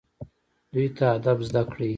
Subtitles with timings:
[0.73, 1.89] دوی ته ادب زده کړئ